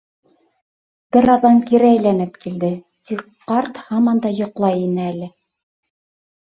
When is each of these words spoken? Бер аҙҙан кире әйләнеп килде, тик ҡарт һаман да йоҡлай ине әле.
Бер 1.15 1.29
аҙҙан 1.33 1.59
кире 1.67 1.91
әйләнеп 1.97 2.41
килде, 2.47 2.71
тик 3.13 3.23
ҡарт 3.53 3.81
һаман 3.93 4.27
да 4.27 4.35
йоҡлай 4.43 4.85
ине 4.91 5.11
әле. 5.15 5.33